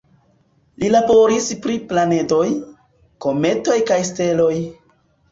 [0.83, 2.45] Li laboris pri planedoj,
[3.25, 4.49] kometoj kaj steloj.